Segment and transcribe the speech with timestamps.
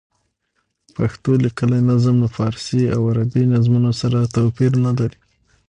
[0.95, 5.19] پښتو لیکلی نظم له فارسي او عربي نظمونو سره توپیر نه لري.